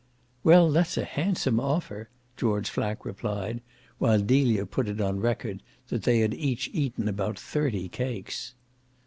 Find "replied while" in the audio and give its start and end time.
3.05-4.19